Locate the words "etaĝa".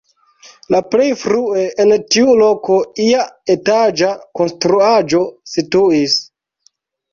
3.57-4.11